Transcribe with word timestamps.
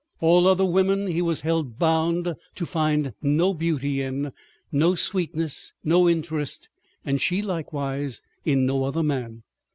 All 0.19 0.47
other 0.47 0.65
women 0.65 1.05
he 1.05 1.21
was 1.21 1.41
held 1.41 1.77
bound 1.77 2.33
to 2.55 2.65
find 2.65 3.13
no 3.21 3.53
beauty 3.53 4.01
in, 4.01 4.31
no 4.71 4.95
sweetness, 4.95 5.73
no 5.83 6.09
interest; 6.09 6.69
and 7.05 7.21
she 7.21 7.43
likewise, 7.43 8.23
in 8.43 8.65
no 8.65 8.83
other 8.83 9.03
man. 9.03 9.43